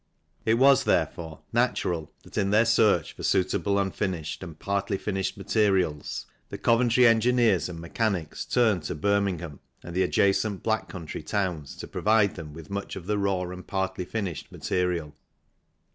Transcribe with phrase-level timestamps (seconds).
[0.47, 6.25] It was, therefore, natural that in their search for suitable unfinished and partly finished materials
[6.49, 11.75] the Coventry engineers and mechanics turned to Birming ham and the adjacent Black Country towns
[11.75, 15.13] to provide them with much of the raw and partly finished material.